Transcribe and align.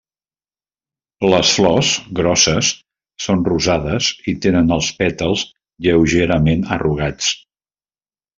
Les 1.33 1.51
flors, 1.57 1.91
grosses, 2.19 2.69
són 3.25 3.43
rosades 3.51 4.09
i 4.33 4.35
tenen 4.47 4.75
els 4.79 4.89
pètals 5.03 5.45
lleugerament 5.89 6.67
arrugats. 6.79 7.31